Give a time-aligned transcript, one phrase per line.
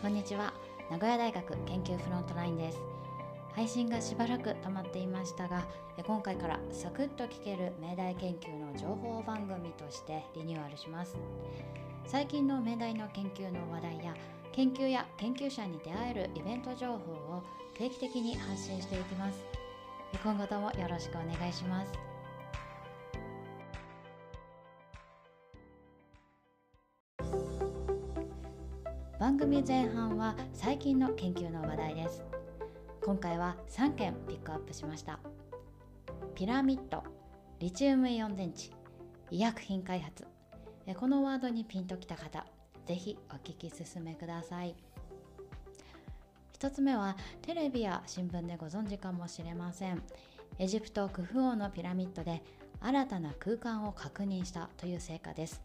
[0.00, 0.54] こんにちは。
[0.90, 2.80] 名古屋大学研究フロントラインです。
[3.52, 5.66] 配信がしばらく止まっていましたが
[6.06, 11.16] 今回からサクッと聞ける命題研究の情報番組としてリニューアルします。
[12.06, 14.14] 最近の命題の研究の話題や
[14.52, 17.42] 研究や研究者に出会えるイベント情報を
[17.74, 19.44] 定期的に発信していきます。
[20.24, 22.09] 今後ともよろしくお願いします。
[29.30, 32.24] 番組前半は最近の研究の話題です。
[33.00, 35.20] 今回は3件ピックアップしました。
[36.34, 37.04] ピラミッド
[37.60, 38.74] リチウムイオン電池
[39.30, 40.26] 医薬品開発。
[40.96, 42.44] このワードにピンときた方
[42.86, 44.74] ぜひお聞き進めください。
[46.58, 50.02] 1つ目はテレビや新聞でご存知かもしれません。
[50.58, 52.42] エジプトクフ王のピラミッドで
[52.80, 55.62] 新たな空間を確認したという成果です。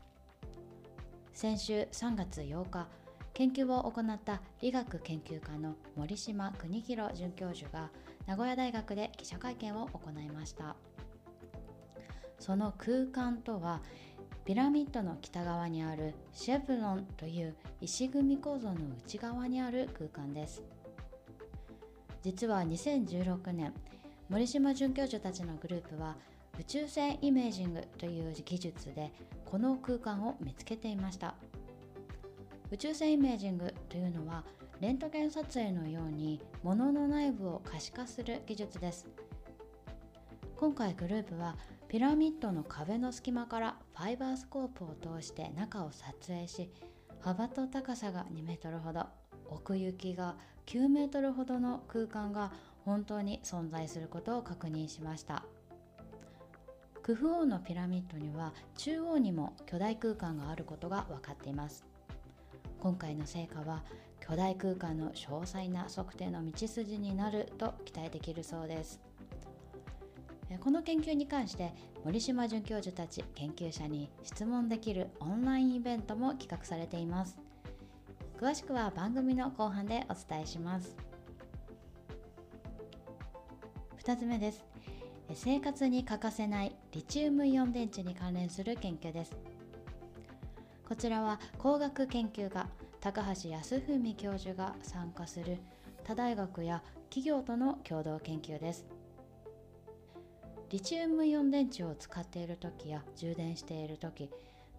[1.34, 2.88] 先週3月8日
[3.36, 7.92] 研究を行った理学研究家の森島邦弘准教授が
[8.26, 10.78] 名古屋大学で記者会見を行いました。
[12.40, 13.82] その空間とは
[14.46, 20.64] ピラミッドの北側にあるシェブロンという石組み構造の内側にある空間です。
[22.24, 23.74] 実は2016年
[24.30, 26.16] 森島准教授たちのグループは
[26.58, 29.12] 宇宙船イメージングという技術で
[29.44, 31.36] この空間を見つけていました。
[32.72, 34.44] 宇宙船イメージングというのは
[34.82, 39.08] レントゲン撮影のように物の内部を可視化する技術です。
[40.58, 41.56] 今回グループは
[41.88, 46.72] ピラミッドの壁の隙間からファイバースコープを通して中を撮影し
[47.20, 49.06] 幅と高さが2メートルほど
[49.48, 52.52] 奥行きが9メートルほどの空間が
[52.84, 55.44] 本当に存在することを確認しました。
[57.04, 61.86] クフ王のピラミッドには中央にも巨大空間があることが分かっています。
[62.80, 63.84] 今回の成果は
[64.20, 69.02] 巨大空間の詳細な測定の道筋になると期待できるそうです。
[70.60, 77.40] この研究に関して森島准教授たち研究者に質問できるオンラインイベントも企画されています。
[78.40, 80.96] 詳しくは番組の後半でお伝えします。
[84.04, 84.64] 2つ目です。
[85.34, 89.36] 生活に欠かせないリチウムイオン電池に関連する研究です。
[90.88, 92.68] こちらは工学研究家
[93.02, 95.58] 高橋康文教授が参加する
[96.04, 98.86] 他大学や企業との共同研究です。
[100.70, 104.30] リチウムイオン電池を使っている時や充電している時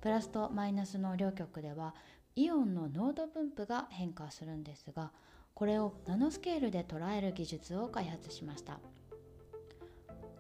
[0.01, 1.95] プラスとマイナスの両極では
[2.35, 5.11] イオンの濃度分布が変化するんですが
[5.55, 8.79] これをナノスケールで捉える技術を開発しました。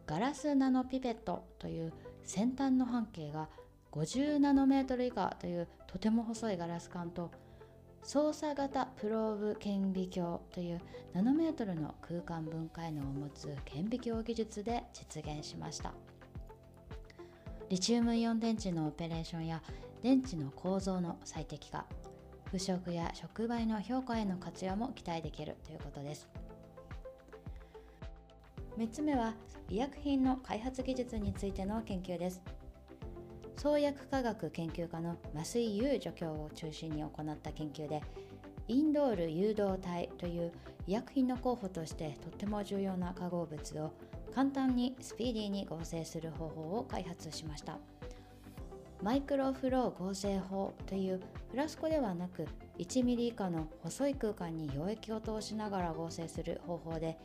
[0.07, 3.49] ガラスナノピペットという先端の半径が
[3.97, 7.31] 50ナノメートル以下というとても細いガラス管と
[8.03, 10.81] 操作型プローブ顕微鏡という
[11.15, 15.95] ナノメートルの空間分解能を持つ顕微鏡技術で実現しました。
[17.71, 19.63] リチウムイオン電池のオペレーションや
[20.03, 21.87] 電池の構造の最適化
[22.45, 26.29] 腐食や触媒の評価への活用も期待できるということです。
[28.77, 29.33] 3つ目は
[29.71, 32.43] 医薬品の開発技術についての研究です。
[33.67, 38.01] 創薬科学研究家の増井優助教を中心に行った研究で
[38.69, 40.53] インドール誘導体という
[40.87, 43.93] 医薬品の候補としてとっても重要な化合物を
[44.33, 47.79] 簡単にスピーディーに合成する方法を開発しました。
[49.03, 52.47] マイクロフロー合成法というフラスコではなく
[52.79, 57.19] 1ミリ以下の細い空間に溶液を通しながら合成する方法で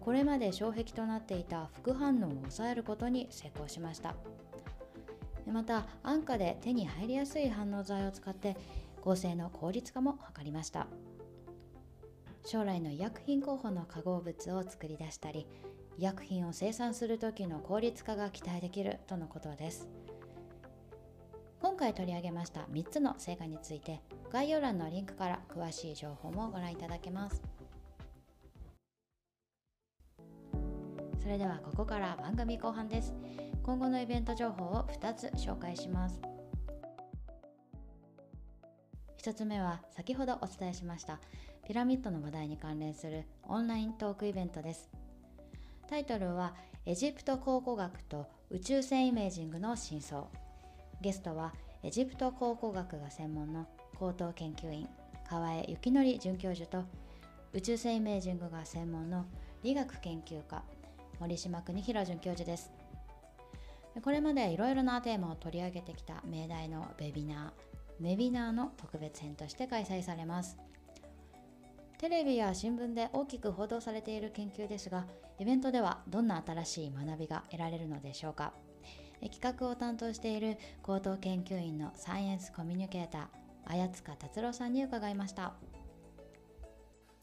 [0.00, 4.16] これまで障壁となっていた副反応を抑えることに成功しました。
[5.52, 8.56] また安価で手に入りやすい反応剤を使って
[9.02, 10.86] 合成の効率化も図りました。
[12.44, 15.48] 将来の医薬品候補の化合物を作り出したり
[15.98, 19.88] 医薬品を生産する時の効率化が期待できるとのことです。
[21.60, 27.42] 今回取り上げました3つの成果について概要欄のリンクから詳しい情報もご覧いただけます。
[31.26, 33.12] それではここから番組後半です。
[33.64, 36.20] 今後のイベント情報を2つ紹介します。
[39.24, 41.18] 1つ目は先ほどお伝えしました
[41.66, 44.88] ピラミッドの話題に関連するオンライントークイベントです。
[45.88, 50.28] タイトルはエジプト考古学と宇宙船イメージングの真相。
[51.00, 51.52] ゲストは
[51.82, 53.66] エジプト考古学が専門の
[53.98, 54.88] 高等研究員
[55.28, 56.84] 河江幸則准教授と
[57.52, 59.26] 宇宙船イメージングが専門の
[59.64, 60.62] 理学研究家
[61.20, 62.72] 森島邦弘准教授です。
[64.02, 70.58] これまでいろいろなテーマを取り上げてきた命題のウェビナーウェビナーの特別編として開催されます。
[71.98, 75.06] テレビや新聞で大きく報道されている研究ですが
[75.38, 78.52] イベントではどんな新しい学びが得られるのでしょうか。
[79.22, 83.26] 企画を担当している高等研究員のサイエンスコミュニケーター
[83.64, 85.54] 綾塚達郎さんに伺いました。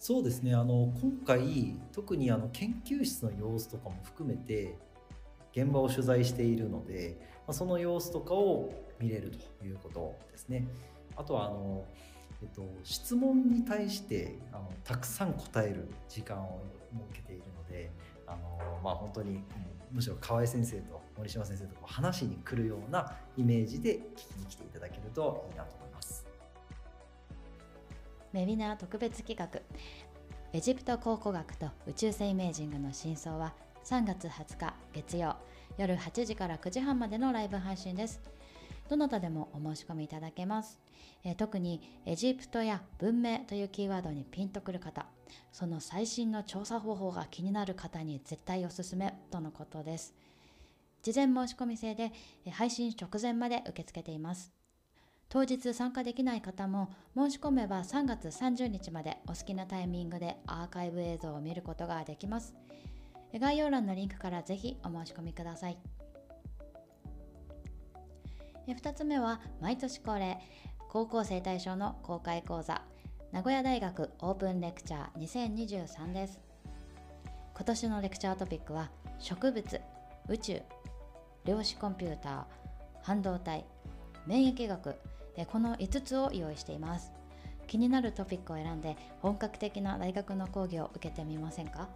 [0.04, 4.76] そうですねあの今回特にあの研究室の様子とかも含めて
[5.56, 7.16] 現場を取材しているので、
[7.48, 10.68] ま、その様子とかを見れるということですね
[11.16, 11.86] あとはあの
[12.42, 16.60] えっと、質問に対してあのたくさん答える時間を
[16.92, 17.90] 設けているので
[18.28, 19.42] あの、まあ、本当に、
[19.90, 26.23] むしろ河合先生と森島先生と話しに来るようなイメージで聞きに来ていただけるといいなと思います。
[28.34, 29.62] ウェビナー特別企画。
[30.54, 33.54] エジプト考古学と宇宙性イメージングの真相は
[33.86, 35.36] 3月20日月曜
[35.78, 38.22] 夜8時から9時半までのライブ配信です。
[38.90, 40.80] どなたでもお申し込みいただけます、
[41.24, 45.06] えー、特にエジプトや文明というキーワードにピンとくる方
[45.52, 50.14] その最新の調査方法が気になる方に絶対おすすめとのことです。
[51.02, 52.12] 事前申し込み制で
[52.52, 54.63] 配信直前まで受け付けています。
[55.30, 62.54] 当日参加できない方も申し込めば3月30日までお好きなタイミングでアーカイブ映像を見ることができます
[63.34, 65.78] 概要欄のリンクからぜひお申し込みください。
[68.72, 70.38] 2つ目は毎年恒例
[70.90, 72.82] 高校生対象の公開講座
[73.32, 76.40] 名古屋大学オープンレクチャー2023です
[77.56, 79.82] 今年のレクチャートピックは植物
[80.30, 80.62] 宇宙
[81.46, 82.44] 量子コンピューター
[83.02, 83.66] 半導体
[84.26, 84.96] 免疫学。
[85.52, 87.12] この5つを用意しています。
[87.68, 91.90] 気になるトピックを選んで本格的な大学の講義を受けてみませんか？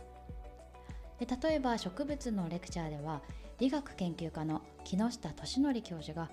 [1.19, 3.21] で例えば植物のレクチャーでは
[3.59, 6.29] 理学研究家の木下俊則教授が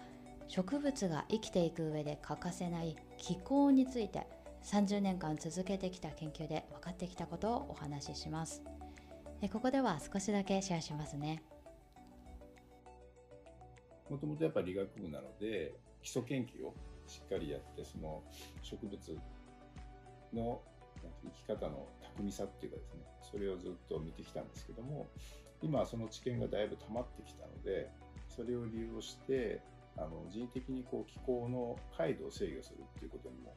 [0.46, 4.26] 植物が生きていく上で欠かせない気候について
[4.62, 8.62] 30年間続けてきた研究で分かってきたことをお話しします。
[9.52, 11.42] ここでは少しだけシェアしますね。
[14.10, 16.74] もともとやっぱり理学部なので基礎研究を
[17.06, 18.22] しっかりやってその
[18.62, 19.18] 植物
[20.32, 20.60] の
[21.22, 21.86] 生き方の
[22.16, 25.08] 巧みさっていうかですねそれをずっと見てきたんですけども
[25.62, 27.90] 今はその知見がだいぶ溜まってきたので
[28.28, 29.60] それを利用して
[29.96, 33.54] あの人為的にこう気候の回路を制御するっていうことにも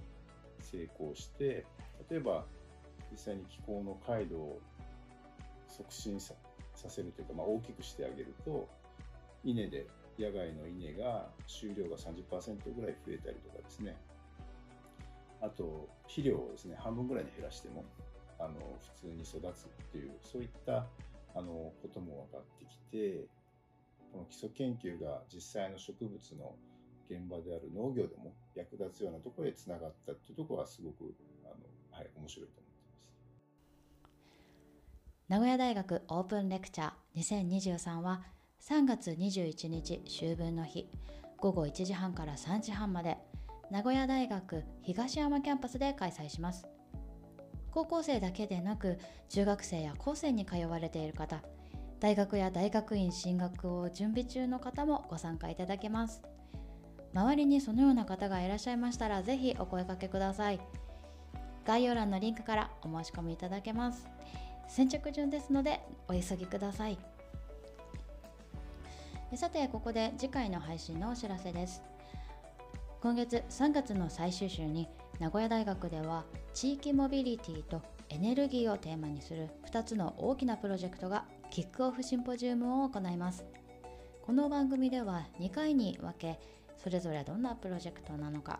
[0.61, 1.65] 成功して
[2.09, 2.45] 例えば
[3.11, 4.59] 実際に気候の回路を
[5.67, 6.33] 促進さ
[6.75, 8.67] せるというか、まあ、大きくしてあげると
[9.43, 13.95] 稲で野外の稲が収量が30%ぐらい増えたりとかですね
[15.41, 17.85] あと肥料をですね半分ぐらいに減らしても
[18.39, 18.53] あの
[18.95, 20.85] 普通に育つっていうそういった
[21.35, 23.25] あのことも分かってきて
[24.11, 26.55] この基礎研究が実際の植物の
[27.09, 31.13] 現場である農業でも役立つようなところへつながったっていうところはすごく
[31.45, 31.53] あの、
[31.91, 32.77] はい、面白いと思ってます。
[35.29, 38.23] 名古屋大学オープンレクチャー2023は
[38.69, 40.89] 3月21日秋分の日。
[41.37, 43.17] 午後1時半から3時半まで。
[43.71, 46.67] 名古屋大学東山キャンパスで開催します。
[47.71, 48.97] 高校生だけでなく
[49.29, 51.43] 中学生や高専に通われている方
[51.99, 56.21] 大学や大学院進学を準備中の方もご参加いただけます。
[57.13, 60.59] 周りにそのような方がいらっしゃいましたらぜひお声かけください。
[61.65, 64.07] 概要欄のリンクからお申し込みいただけます。
[64.67, 66.97] 先着順ですのでお急ぎください。
[69.35, 71.83] さてここで次回の配信のお知らせです。
[73.01, 74.87] 今月3月の最終週に
[75.19, 83.45] 名古屋大学では地域モビリティとエネルギーをテーマにする2つの大きなプロジェクトがキックオフシンポジウムを行います。
[84.25, 86.39] この番組では2回に分け
[86.77, 88.59] それぞれどんなプロジェクトなのか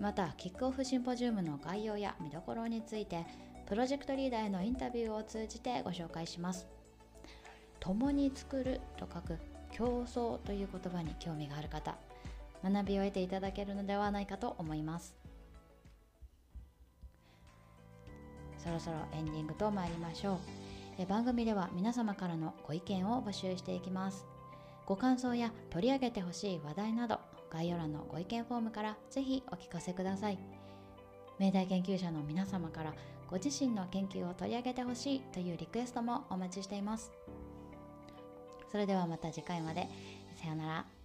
[0.00, 3.26] またキックオフシンポジウムの概要や見どころについて
[3.66, 6.68] プロジェクトリーダーへのインタビューを通じてご紹介します。
[7.80, 9.38] 共に作ると書く
[9.78, 11.96] 競争という言葉に興味がある方
[12.64, 15.14] 学びを得ていただけるのではないかと思います。
[18.56, 20.40] そろそろエンディングと参りましょ
[20.98, 21.06] う。
[21.06, 24.26] 番組では皆様からのご意見を募集していきます。
[24.84, 30.38] ご感想や取り上げてほしい話題など概要欄のご意見フォームからぜひお聞かせください。
[31.38, 32.94] 明大研究者の皆様から
[33.30, 37.12] ご自身の研究を取り上げてほしいというリクエストもお待ちしています。
[38.70, 39.88] それではまた次回まで。
[40.40, 40.97] さようなら。